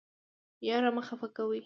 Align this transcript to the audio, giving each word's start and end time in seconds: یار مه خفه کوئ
یار 0.67 0.83
مه 0.95 1.01
خفه 1.07 1.27
کوئ 1.35 1.59